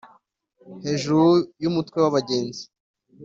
[0.85, 1.27] hejuru
[1.61, 2.63] yumutwe wabagenzi